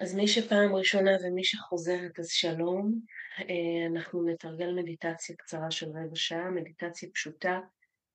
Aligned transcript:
אז 0.00 0.14
מי 0.14 0.28
שפעם 0.28 0.74
ראשונה 0.74 1.10
ומי 1.22 1.44
שחוזרת 1.44 2.18
אז 2.18 2.28
שלום, 2.28 3.00
אה, 3.38 3.86
אנחנו 3.92 4.22
נתרגל 4.22 4.72
מדיטציה 4.72 5.36
קצרה 5.36 5.70
של 5.70 5.86
רבע 5.86 6.16
שעה, 6.16 6.50
מדיטציה 6.50 7.08
פשוטה, 7.14 7.60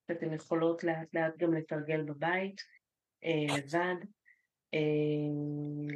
שאתן 0.08 0.34
יכולות 0.34 0.84
לאט 0.84 1.14
לאט 1.14 1.36
גם 1.38 1.54
לתרגל 1.54 2.02
בבית, 2.02 2.60
אה, 3.24 3.56
לבד, 3.56 4.04
אה, 4.74 4.80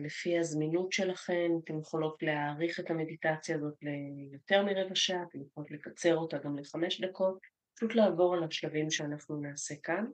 לפי 0.05 0.39
הזמינות 0.39 0.93
שלכן, 0.93 1.51
אתן 1.65 1.79
יכולות 1.79 2.23
להעריך 2.23 2.81
את 2.81 2.91
המדיטציה 2.91 3.57
הזאת 3.57 3.75
ליותר 3.83 4.63
מרבע 4.63 4.95
שעה, 4.95 5.23
אתן 5.23 5.39
יכולות 5.41 5.71
לקצר 5.71 6.17
אותה 6.17 6.39
גם 6.39 6.59
לחמש 6.59 7.01
דקות, 7.01 7.39
פשוט 7.77 7.95
לעבור 7.95 8.35
על 8.35 8.45
השלבים 8.45 8.91
שאנחנו 8.91 9.41
נעשה 9.41 9.75
כאן. 9.83 10.05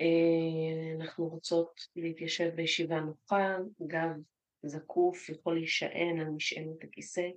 אה, 0.00 0.96
אנחנו 1.00 1.28
רוצות 1.28 1.80
להתיישב 1.96 2.50
בישיבה 2.54 3.00
נוחה, 3.00 3.56
גב 3.86 4.16
זקוף 4.62 5.28
יכול 5.28 5.54
להישען 5.54 6.20
על 6.20 6.28
משענת 6.28 6.84
הכיסא, 6.84 7.28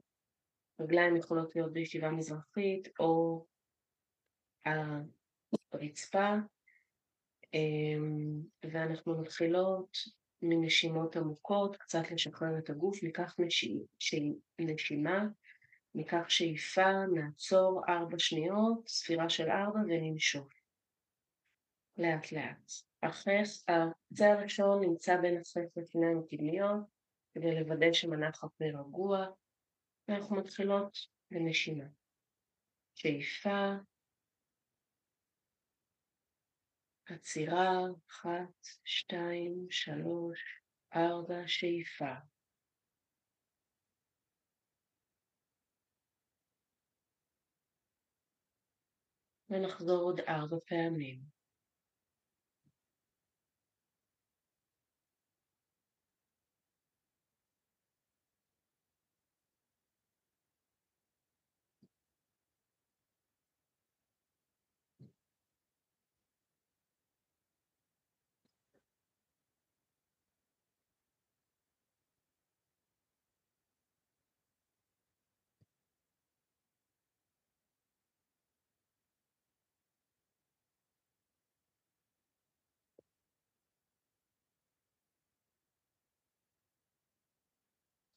רגליים 0.81 1.15
יכולות 1.17 1.55
להיות 1.55 1.73
בישיבה 1.73 2.11
מזרחית 2.11 2.87
או 2.99 3.45
הרצפה, 5.73 6.35
אה, 7.53 7.99
ואנחנו 8.71 9.21
מתחילות 9.21 9.97
מנשימות 10.41 11.15
עמוקות, 11.15 11.77
קצת 11.77 12.11
לשחרר 12.11 12.57
את 12.57 12.69
הגוף, 12.69 13.03
ניקח 13.03 13.35
נשימה, 14.59 15.25
ניקח 15.95 16.29
שאיפה, 16.29 17.05
נעצור 17.13 17.81
ארבע 17.89 18.19
שניות, 18.19 18.87
ספירה 18.87 19.29
של 19.29 19.49
ארבע 19.49 19.79
וננשוף. 19.79 20.56
לאט 21.97 22.31
לאט. 22.31 22.71
החץ, 23.03 23.65
הקצה 23.67 24.33
הראשון 24.33 24.81
נמצא 24.81 25.21
בין 25.21 25.37
החץ 25.41 25.77
לפניים 25.77 26.19
הקדמיות 26.19 26.79
כדי 27.33 27.59
לוודא 27.59 27.93
שמנח 27.93 28.43
הפה 28.43 28.65
רגוע 28.65 29.27
ואנחנו 30.07 30.35
מתחילות 30.35 30.97
בנשימה. 31.31 31.85
שאיפה, 32.95 33.71
עצירה, 37.05 37.71
אחת, 38.09 38.65
שתיים, 38.83 39.67
שלוש, 39.69 40.61
ארבע, 40.95 41.47
שאיפה. 41.47 42.13
ונחזור 49.49 50.03
עוד 50.03 50.19
ארבע 50.19 50.57
פעמים. 50.67 51.36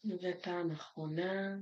ופעם 0.05 0.71
אחרונה. 0.71 1.57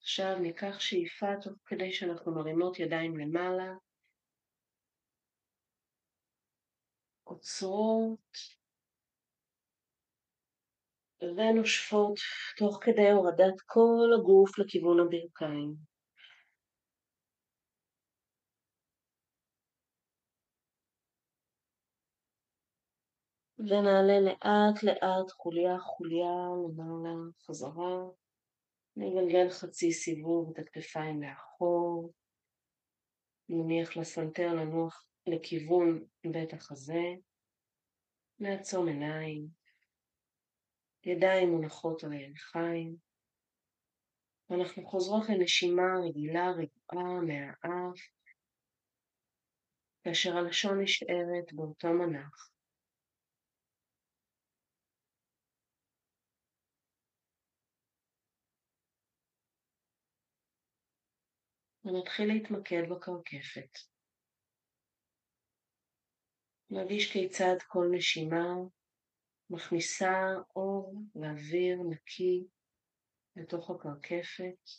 עכשיו 0.00 0.38
ניקח 0.38 0.80
שאיפה 0.80 1.26
תוך 1.42 1.52
כדי 1.66 1.92
שאנחנו 1.92 2.34
מרימות 2.34 2.78
ידיים 2.78 3.16
למעלה, 3.18 3.74
עוצרות 7.24 8.36
ונושפות 11.22 12.18
תוך 12.58 12.78
כדי 12.84 13.10
הורדת 13.10 13.60
כל 13.66 14.08
הגוף 14.20 14.58
לכיוון 14.58 15.00
הברכיים. 15.00 15.87
ונעלה 23.58 24.20
לאט 24.20 24.82
לאט 24.82 25.30
חוליה 25.30 25.78
חוליה 25.78 26.32
למעלה 26.64 27.14
חזרה, 27.46 27.96
נגלגל 28.96 29.50
חצי 29.50 29.92
סיבוב 29.92 30.50
את 30.50 30.58
הכתפיים 30.58 31.22
לאחור, 31.22 32.12
נניח 33.48 33.96
לסנטר 33.96 34.54
לנוח 34.54 35.06
לכיוון 35.26 36.04
בית 36.32 36.52
החזה, 36.52 37.02
נעצום 38.38 38.88
עיניים, 38.88 39.46
ידיים 41.04 41.50
מונחות 41.50 42.04
על 42.04 42.12
הירכיים, 42.12 42.96
ואנחנו 44.50 44.86
חוזרות 44.86 45.28
לנשימה 45.28 45.82
רגילה 46.08 46.50
רגועה 46.50 47.20
מהאף, 47.20 47.98
כאשר 50.04 50.36
הלשון 50.36 50.80
נשארת 50.82 51.52
באותו 51.52 51.88
מנח. 51.88 52.57
ונתחיל 61.88 62.28
להתמקד 62.28 62.82
בקרקפת. 62.90 63.78
נרגיש 66.70 67.12
כיצד 67.12 67.56
כל 67.68 67.86
נשימה 67.92 68.46
מכניסה 69.50 70.12
אור 70.56 70.94
ואוויר 71.14 71.78
נקי 71.90 72.46
לתוך 73.36 73.70
הקרקפת. 73.70 74.70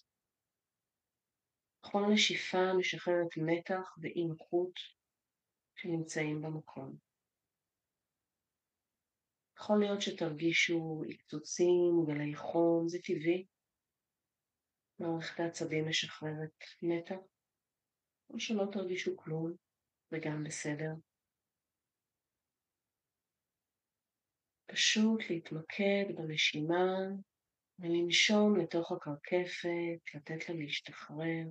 כל 1.81 2.01
נשיפה 2.13 2.73
משחררת 2.79 3.37
מתח 3.37 3.97
ואי 4.01 4.25
נוחות 4.25 4.73
שנמצאים 5.75 6.41
במקום. 6.41 6.97
יכול 9.57 9.79
להיות 9.79 10.01
שתרגישו 10.01 11.03
עקצוצים, 11.09 12.05
גלי 12.07 12.35
חום, 12.35 12.87
זה 12.87 12.97
טבעי. 13.03 13.45
מערכת 14.99 15.39
העצבים 15.39 15.89
משחררת 15.89 16.63
מתח, 16.81 17.15
או 18.29 18.39
שלא 18.39 18.65
תרגישו 18.71 19.17
כלום, 19.17 19.53
זה 20.11 20.17
גם 20.21 20.43
בסדר. 20.43 20.91
פשוט 24.65 25.29
להתמקד 25.29 26.05
בנשימה 26.15 26.97
ולנשום 27.79 28.59
לתוך 28.59 28.91
הקרקפת, 28.91 30.15
לתת 30.15 30.49
לה 30.49 30.55
להשתחרר. 30.55 31.45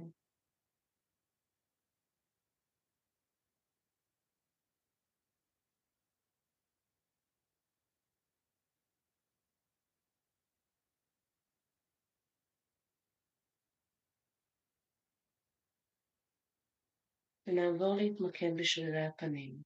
ונעבור 17.48 17.96
להתמקד 17.96 18.50
בשרירי 18.56 19.06
הפנים. 19.06 19.62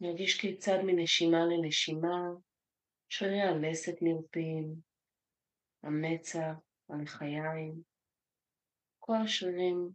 נרגיש 0.00 0.40
כיצד 0.40 0.78
מנשימה 0.86 1.38
לנשימה 1.50 2.18
שרירי 3.08 3.40
הלסת 3.40 3.94
נרפים, 4.02 4.74
המצח, 5.82 6.54
הלחיים, 6.88 7.82
כל 8.98 9.16
השרירים 9.24 9.90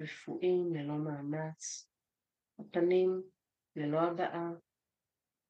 רפואיים 0.00 0.74
ללא 0.74 0.94
מאמץ, 0.94 1.88
הפנים 2.58 3.22
ללא 3.76 4.00
הבעה, 4.00 4.50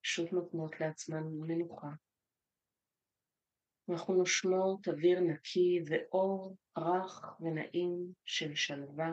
פשוט 0.02 0.32
נותנות 0.32 0.80
לעצמן 0.80 1.22
מנוחה. 1.22 1.90
אנחנו 3.90 4.14
נושמות 4.14 4.88
אוויר 4.88 5.20
נקי 5.20 5.80
ואור 5.86 6.56
רך 6.78 7.40
ונעים 7.40 8.12
של 8.24 8.54
שלווה 8.54 9.10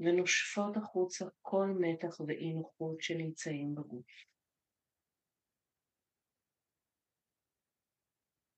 ונושפות 0.00 0.76
החוצה 0.76 1.24
כל 1.42 1.66
מתח 1.80 2.20
ואי 2.20 2.52
נוחות 2.52 3.02
שנמצאים 3.02 3.74
בגוף. 3.74 4.06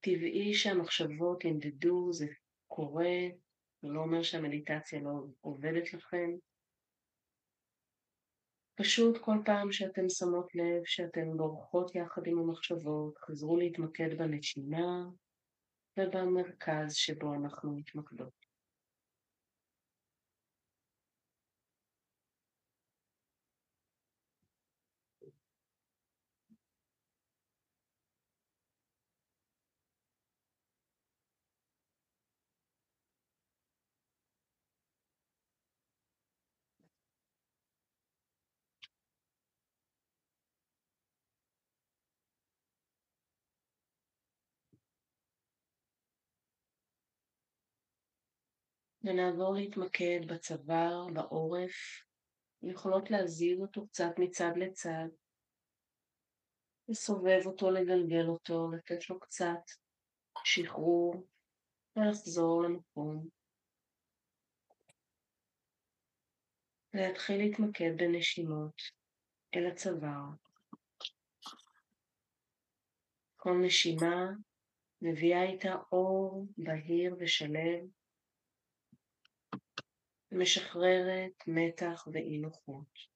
טבעי 0.01 0.55
שהמחשבות 0.55 1.45
ינדדו, 1.45 2.13
זה 2.13 2.27
קורה, 2.67 3.29
זה 3.83 3.89
לא 3.89 4.01
אומר 4.01 4.23
שהמדיטציה 4.23 5.01
לא 5.01 5.27
עובדת 5.41 5.93
לכם. 5.93 6.31
פשוט 8.75 9.19
כל 9.19 9.37
פעם 9.45 9.73
שאתן 9.73 10.09
שמות 10.09 10.55
לב 10.55 10.83
שאתן 10.85 11.37
בורחות 11.37 11.95
יחד 11.95 12.23
עם 12.27 12.39
המחשבות, 12.39 13.19
חזרו 13.19 13.57
להתמקד 13.57 14.19
בנשימה 14.19 15.05
ובמרכז 15.99 16.95
שבו 16.95 17.35
אנחנו 17.35 17.77
מתמקדות. 17.77 18.42
ונעבור 49.05 49.55
להתמקד 49.55 50.21
בצוואר, 50.27 51.07
בעורף, 51.15 52.05
יכולות 52.63 53.11
להזיז 53.11 53.61
אותו 53.61 53.87
קצת 53.87 54.11
מצד 54.19 54.53
לצד, 54.57 55.09
לסובב 56.89 57.41
אותו, 57.47 57.71
לגלגל 57.71 58.29
אותו, 58.29 58.71
לתת 58.71 59.11
לו 59.11 59.21
קצת 59.21 59.61
שחרור 60.45 61.27
ולחזור 61.97 62.63
למקום. 62.63 63.29
להתחיל 66.95 67.37
להתמקד 67.39 67.91
בנשימות 67.97 68.83
אל 69.55 69.67
הצוואר. 69.67 70.25
כל 73.37 73.55
נשימה 73.65 74.31
מביאה 75.03 75.43
איתה 75.43 75.75
אור 75.93 76.47
בהיר 76.57 77.17
ושלב 77.19 78.02
משחררת 80.33 81.45
מתח 81.47 82.09
ואי 82.13 82.39
נוחות. 82.39 83.12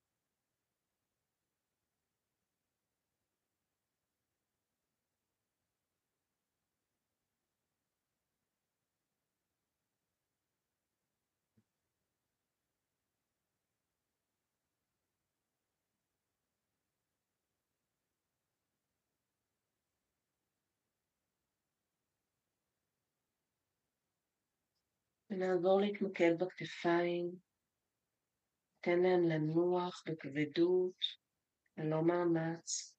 ונעבור 25.37 25.81
להתמקד 25.81 26.33
בכתפיים, 26.38 27.37
תן 28.81 28.99
להם 28.99 29.29
לנוח 29.29 30.05
בכבדות, 30.06 30.99
ללא 31.77 32.03
מאמץ. 32.03 32.97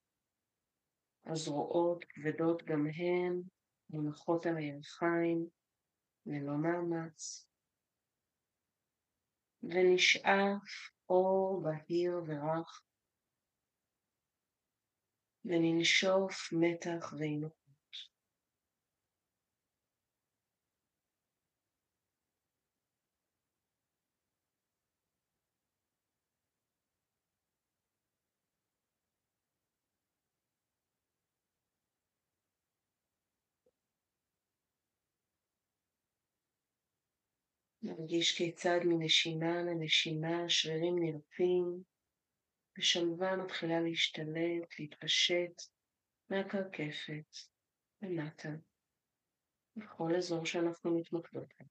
הזרועות 1.26 2.06
כבדות 2.10 2.64
גם 2.64 2.86
הן, 2.88 3.42
מונחות 3.90 4.46
על 4.46 4.58
הירכיים, 4.58 5.48
ללא 6.26 6.54
מאמץ. 6.58 7.48
ונשאף 9.64 10.92
אור 11.10 11.64
בהיר 11.64 12.22
ורך, 12.28 12.82
וננשוף 15.46 16.54
מתח 16.54 17.14
ואינוך. 17.20 17.57
נרגיש 37.88 38.38
כיצד 38.38 38.80
מנשימה 38.86 39.62
לנשימה 39.64 40.44
השרירים 40.46 40.96
נרפים, 41.00 41.84
ושלווה 42.78 43.36
מתחילה 43.36 43.80
להשתלט, 43.80 44.80
להתפשט 44.80 45.62
מהקרקפת 46.30 47.38
למטה, 48.02 48.50
בכל 49.76 50.16
אזור 50.18 50.46
שאנחנו 50.46 51.00
מתמקדות 51.00 51.54
בו. 51.60 51.66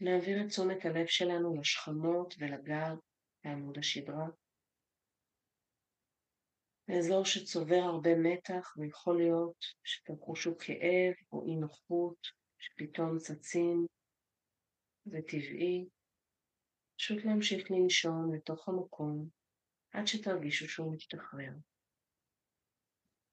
נעביר 0.00 0.40
את 0.40 0.48
תשומת 0.48 0.84
הלב 0.84 1.06
שלנו 1.06 1.60
לשכמות 1.60 2.34
ולגב, 2.38 2.96
לעמוד 3.44 3.78
השדרה. 3.78 4.26
אזור 6.88 7.24
שצובר 7.24 7.80
הרבה 7.84 8.10
מתח 8.16 8.74
ויכול 8.76 9.16
להיות 9.16 9.64
שתחושו 9.84 10.58
כאב 10.58 11.14
או 11.32 11.46
אי 11.46 11.56
נוחות 11.56 12.26
שפתאום 12.58 13.18
צצים, 13.18 13.86
זה 15.04 15.18
טבעי. 15.28 15.84
פשוט 16.96 17.24
להמשיך 17.24 17.70
לנשום 17.70 18.34
לתוך 18.34 18.68
המקום 18.68 19.28
עד 19.92 20.06
שתרגישו 20.06 20.68
שהוא 20.68 20.94
משתחרר. 20.94 21.52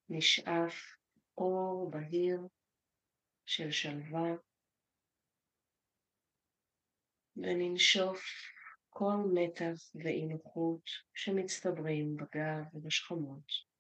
נשאף 0.10 0.74
אור 1.38 1.92
בהיר 1.92 2.42
של 3.46 3.72
שלווה 3.72 4.30
וננשוף 7.38 8.22
כל 8.94 9.16
מתח 9.34 9.92
ואי 9.96 10.26
נוחות 10.26 10.82
שמצטברים 11.14 12.18
בגב 12.18 12.64
ובשכמות. 12.74 13.71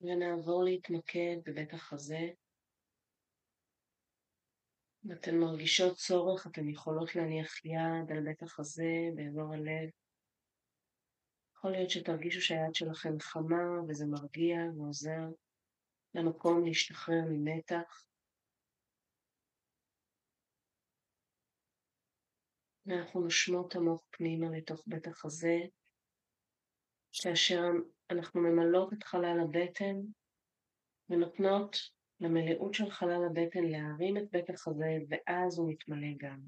ונעבור 0.00 0.64
להתמקד 0.64 1.36
בבית 1.46 1.74
החזה. 1.74 2.30
אם 5.04 5.12
אתן 5.12 5.36
מרגישות 5.36 5.96
צורך, 5.96 6.46
אתן 6.46 6.68
יכולות 6.68 7.14
להניח 7.14 7.64
יד 7.64 8.10
על 8.10 8.24
בית 8.24 8.42
החזה, 8.42 8.92
באזור 9.14 9.54
הלב. 9.54 9.90
יכול 11.56 11.70
להיות 11.70 11.90
שתרגישו 11.90 12.40
שהיד 12.40 12.74
שלכם 12.74 13.20
חמה 13.20 13.82
וזה 13.88 14.06
מרגיע 14.06 14.56
ועוזר 14.76 15.28
למקום 16.14 16.64
להשתחרר 16.66 17.22
ממתח. 17.30 18.04
ואנחנו 22.86 23.20
נושמות 23.20 23.76
עמוק 23.76 24.04
פנימה 24.10 24.46
לתוך 24.56 24.82
בית 24.86 25.06
החזה, 25.06 25.56
כאשר 27.12 27.62
אנחנו 28.10 28.40
ממלאות 28.40 28.92
את 28.92 29.02
חלל 29.02 29.38
הבטן 29.42 29.96
ונותנות 31.08 31.76
למלאות 32.20 32.74
של 32.74 32.90
חלל 32.90 33.22
הבטן 33.30 33.64
להרים 33.64 34.16
את 34.16 34.30
בית 34.30 34.50
החזה 34.50 34.96
ואז 35.08 35.58
הוא 35.58 35.72
מתמלא 35.72 36.08
גם. 36.18 36.40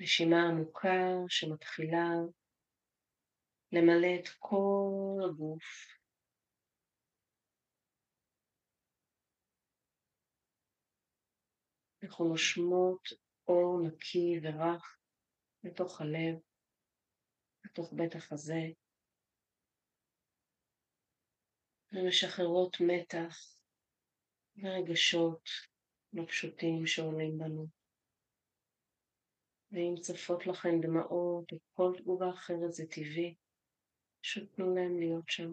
נשימה 0.00 0.48
עמוקה 0.48 0.98
שמתחילה 1.28 2.08
למלא 3.72 4.20
את 4.20 4.28
כל 4.38 5.20
הגוף. 5.24 5.96
אנחנו 12.02 12.28
נושמות 12.28 13.08
אור 13.48 13.80
נקי 13.86 14.40
ורך 14.42 14.98
לתוך 15.64 16.00
הלב, 16.00 16.38
לתוך 17.64 17.92
בית 17.92 18.14
החזה, 18.14 18.60
ומשחררות 21.96 22.76
מתח 22.80 23.56
ורגשות 24.56 25.48
לא 26.12 26.24
פשוטים 26.26 26.86
שעולים 26.86 27.38
בנו. 27.38 27.66
ואם 29.72 29.94
צפות 30.00 30.46
לכם 30.46 30.80
דמעות 30.80 31.52
או 31.52 31.58
כל 31.72 31.92
תגובה 31.98 32.30
אחרת 32.30 32.72
זה 32.72 32.86
טבעי, 32.86 33.34
פשוט 34.22 34.52
תנו 34.56 34.74
להם 34.74 34.98
להיות 34.98 35.28
שם. 35.28 35.52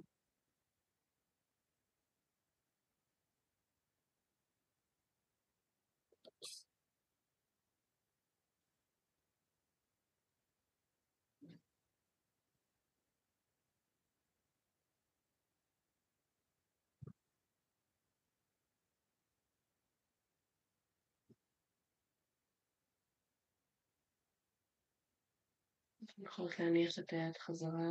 יכולת 26.18 26.60
להניח 26.60 27.00
את 27.00 27.14
היד 27.14 27.38
חזרה 27.38 27.90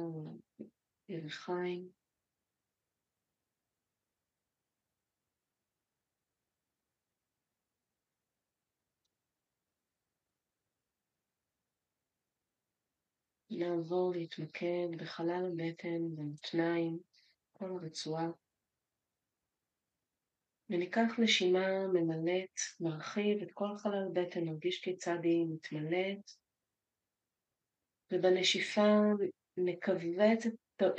לירכיים. 1.08 1.88
נעבור 13.50 14.12
להתמקד 14.14 14.88
בחלל 14.98 15.44
הבטן, 15.52 16.16
במותניים, 16.16 16.98
כל 17.52 17.70
הרצועה. 17.70 18.28
וניקח 20.70 21.18
נשימה 21.18 21.86
ממלאת, 21.86 22.56
נרחיב 22.80 23.42
את 23.42 23.52
כל 23.54 23.78
חלל 23.78 24.08
בטן, 24.12 24.40
נרגיש 24.44 24.80
כיצד 24.80 25.18
היא 25.22 25.46
מתמלאת, 25.54 26.41
ובנשיפה 28.12 29.00
נכווץ 29.56 30.46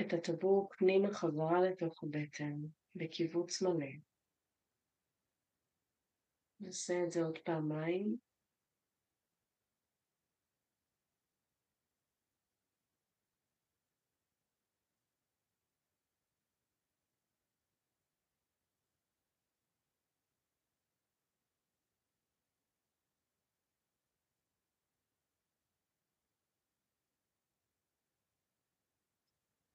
את 0.01 0.13
הטבור 0.13 0.69
פנימה 0.77 1.13
חזרה 1.13 1.61
לתוך 1.61 2.03
הבטן, 2.03 2.53
בקיבוץ 2.95 3.61
מלא. 3.61 3.87
נעשה 6.59 7.03
את 7.03 7.11
זה 7.11 7.23
עוד 7.23 7.37
פעמיים. 7.37 8.17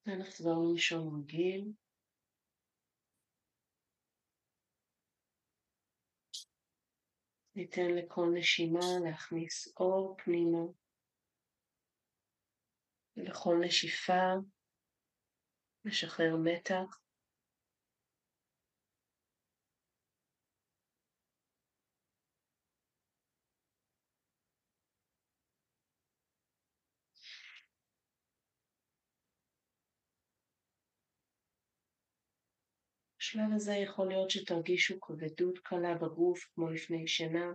ונחזור 0.08 0.64
לנשום 0.70 1.20
רגיל. 1.20 1.72
ניתן 7.54 7.90
לכל 7.98 8.26
נשימה 8.34 8.86
להכניס 9.04 9.76
אור 9.76 10.16
פנימה, 10.24 10.64
ולכל 13.16 13.54
נשיפה 13.64 14.32
לשחרר 15.84 16.36
מתח. 16.44 17.07
בשלב 33.28 33.52
הזה 33.56 33.72
יכול 33.72 34.08
להיות 34.08 34.30
שתרגישו 34.30 35.00
כבדות 35.00 35.58
קלה 35.58 35.94
בגוף 35.94 36.44
כמו 36.54 36.70
לפני 36.70 37.08
שינה. 37.08 37.52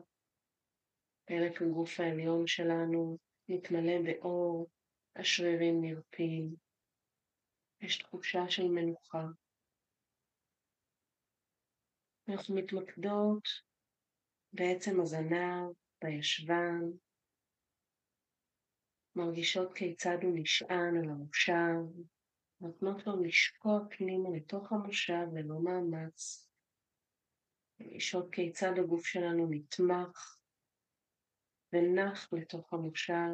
פרק 1.26 1.62
הגוף 1.62 2.00
העליון 2.00 2.48
שלנו 2.48 3.18
מתמלא 3.50 3.94
באור, 4.04 4.70
השרירים 5.16 5.82
נרפים, 5.82 6.56
יש 7.82 7.98
תחושה 7.98 8.50
של 8.50 8.68
מנוחה. 8.68 9.24
אנחנו 12.30 12.56
מתמקדות 12.56 13.48
בעצם 14.54 15.02
הזנב, 15.02 15.72
בישבן, 16.04 16.82
מרגישות 19.16 19.74
כיצד 19.74 20.18
הוא 20.24 20.40
נשען 20.40 20.98
על 20.98 21.10
המושב, 21.10 22.13
נותנות 22.64 23.08
לו 23.08 23.24
לשקוע 23.24 23.80
פנימה 23.90 24.30
לתוך 24.38 24.72
המושב 24.72 25.26
ללא 25.34 25.60
מאמץ, 25.60 26.50
לשאול 27.80 28.30
כיצד 28.32 28.72
הגוף 28.80 29.06
שלנו 29.06 29.48
נתמך 29.50 30.38
ונח 31.74 32.34
לתוך 32.34 32.74
המושב 32.74 33.30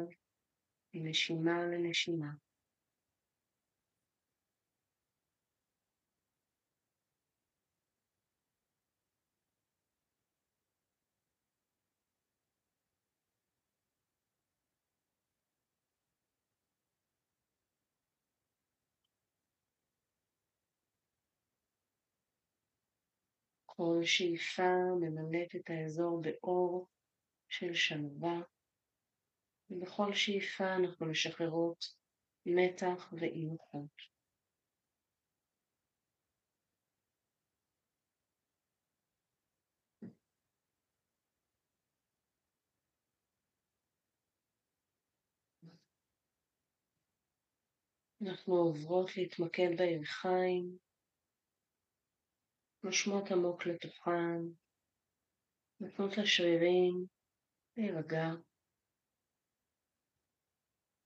מנשימה 0.94 1.62
לנשימה. 1.62 2.30
כל 23.80 24.04
שאיפה 24.04 24.72
ממלאת 25.00 25.56
את 25.56 25.70
האזור 25.70 26.22
באור 26.22 26.86
של 27.48 27.74
שלווה, 27.74 28.40
ובכל 29.70 30.14
שאיפה 30.14 30.76
אנחנו 30.76 31.06
משחררות 31.06 31.84
מתח 32.46 33.12
ואי 33.12 33.44
נוחות. 33.44 33.96
אנחנו 48.22 48.54
עוברות 48.54 49.16
להתמקד 49.16 49.70
בירכיים, 49.76 50.89
נושמות 52.84 53.30
עמוק 53.30 53.66
לתוכן, 53.66 54.40
נותנות 55.80 56.18
לשרירים 56.18 57.06
להירגע. 57.76 58.26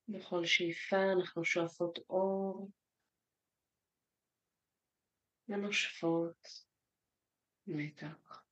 בכל 0.09 0.45
שאיפה 0.45 0.97
אנחנו 1.19 1.45
שואפות 1.45 1.99
אור 2.11 2.71
ונושפות 5.49 6.49
מתח. 7.66 8.43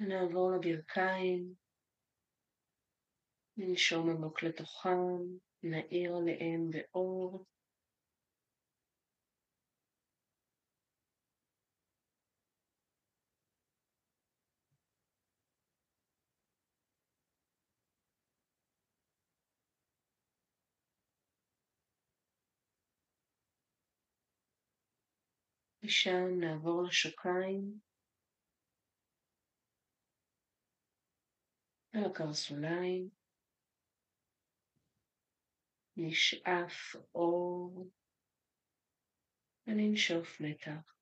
ונעבור 0.00 0.52
לברכיים, 0.52 1.54
ננשום 3.56 4.10
עמוק 4.10 4.42
לתוכם, 4.42 5.18
נעיר 5.62 6.16
עליהם 6.16 6.70
באור. 6.70 7.44
ושם 25.82 26.40
נעבור 26.40 26.82
לשוקיים. 26.82 27.89
על 32.00 32.10
הקרסוליים, 32.10 33.08
נשאף 35.96 36.96
אור 37.14 37.90
וננשוף 39.66 40.40
מתח. 40.40 40.94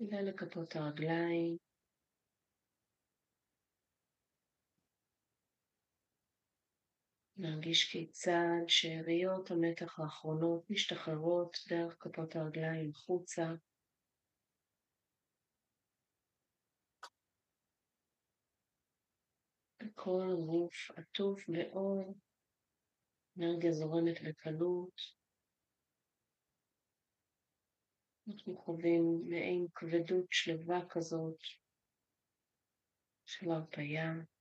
נעלה 0.00 0.22
לכפות 0.22 0.76
הרגליים, 0.76 1.56
נרגיש 7.42 7.92
כיצד 7.92 8.64
שאריות 8.68 9.50
המתח 9.50 10.00
האחרונות 10.00 10.70
משתחררות 10.70 11.56
דרך 11.68 11.96
כפות 12.00 12.36
הרגליים 12.36 12.90
החוצה. 12.90 13.42
כל 19.94 20.28
הגוף 20.32 20.90
עטוף 20.96 21.48
באור, 21.48 22.14
אנרגיה 23.38 23.72
זורמת 23.72 24.16
בקלות. 24.28 25.00
אנחנו 28.28 28.56
חווים 28.56 29.22
מעין 29.28 29.66
כבדות 29.74 30.26
שלווה 30.30 30.80
כזאת 30.88 31.38
של 33.26 33.50
הרפאיה. 33.50 34.31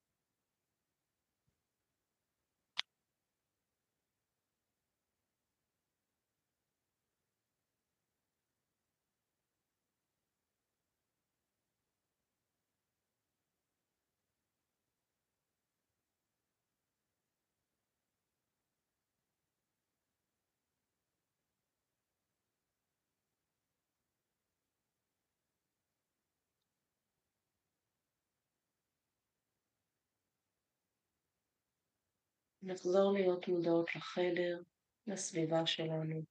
נחזור 32.63 33.13
להיות 33.13 33.48
מודעות 33.48 33.96
לחדר, 33.96 34.62
לסביבה 35.08 35.65
שלנו. 35.65 36.22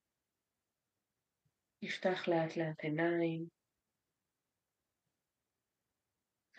נפתח 1.81 2.27
לאט 2.27 2.57
לאט 2.57 2.79
עיניים, 2.83 3.47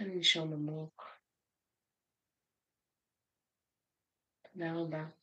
וננשום 0.00 0.52
עמוק. 0.52 1.02
תודה 4.43 4.73
רבה. 4.75 5.22